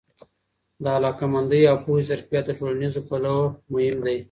[0.83, 4.17] د علاقه مندي او پوهه ظرفیت د ټولنیزو پلوه مهم دی.